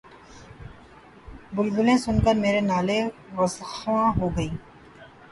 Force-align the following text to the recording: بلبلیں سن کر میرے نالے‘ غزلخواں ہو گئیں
بلبلیں 1.55 1.97
سن 2.03 2.15
کر 2.25 2.35
میرے 2.43 2.61
نالے‘ 2.69 2.99
غزلخواں 3.37 4.07
ہو 4.17 4.27
گئیں 4.35 4.55